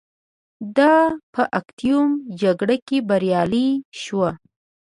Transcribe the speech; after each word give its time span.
دا 0.77 0.95
په 1.33 1.41
اکتیوم 1.59 2.09
په 2.19 2.23
جګړه 2.41 2.75
کې 2.87 2.97
بریالی 3.09 3.69
شو 4.01 4.21